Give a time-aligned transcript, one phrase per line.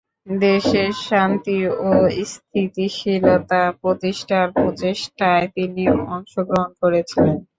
[0.41, 1.57] দেশে শান্তি
[1.81, 1.89] ও
[2.31, 5.83] স্থিতিশীলতা প্রতিষ্ঠার প্রচেষ্টায় তিনি
[6.09, 7.37] অংশগ্রহণ করেছিলেন।